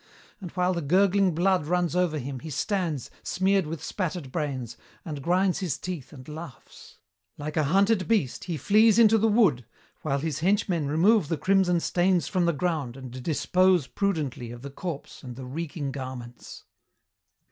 [0.39, 5.21] And while the gurgling blood runs over him, he stands, smeared with spattered brains, and
[5.21, 6.97] grinds his teeth and laughs.
[7.37, 9.63] Like a hunted beast he flees into the wood,
[10.01, 14.71] while his henchmen remove the crimson stains from the ground and dispose prudently of the
[14.71, 16.63] corpse and the reeking garments.